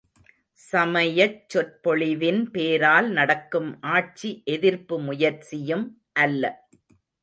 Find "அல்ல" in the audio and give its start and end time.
6.19-6.43